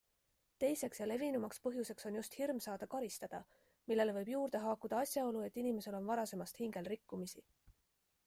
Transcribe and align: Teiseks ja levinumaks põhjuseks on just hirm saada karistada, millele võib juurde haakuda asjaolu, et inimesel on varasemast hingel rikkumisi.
Teiseks 0.61 1.01
ja 1.01 1.07
levinumaks 1.09 1.59
põhjuseks 1.65 2.07
on 2.09 2.15
just 2.19 2.37
hirm 2.39 2.61
saada 2.65 2.87
karistada, 2.93 3.41
millele 3.91 4.15
võib 4.15 4.31
juurde 4.33 4.61
haakuda 4.63 5.01
asjaolu, 5.03 5.43
et 5.49 5.59
inimesel 5.65 5.99
on 5.99 6.07
varasemast 6.13 6.63
hingel 6.65 6.89
rikkumisi. 6.95 7.45